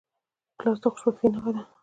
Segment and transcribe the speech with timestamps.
[0.57, 1.61] ګیلاس د خوشبختۍ نښه ده.